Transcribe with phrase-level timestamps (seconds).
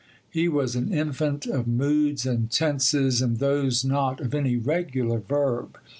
[0.31, 5.77] He was an infant of moods and tenses, and those not of any regular verb.